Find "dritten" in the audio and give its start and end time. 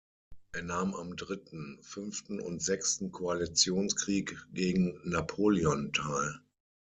1.15-1.77